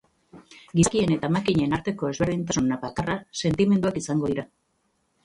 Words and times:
Gizakien 0.77 1.11
eta 1.15 1.27
makinen 1.35 1.75
arteko 1.77 2.09
ezberdintasun 2.13 2.71
bakarra 2.87 3.19
sentimenduak 3.43 4.01
izango 4.03 4.31
dira. 4.33 4.47